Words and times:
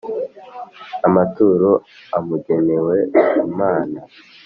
amaturo 1.07 1.69
amugenewe 2.17 2.95
Imana 3.47 3.99